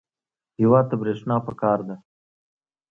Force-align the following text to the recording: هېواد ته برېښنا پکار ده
هېواد 0.59 0.85
ته 0.89 0.95
برېښنا 1.01 1.37
پکار 1.47 1.79
ده 1.87 1.95